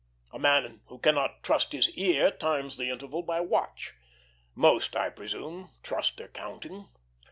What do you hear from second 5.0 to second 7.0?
presume, trust their counting.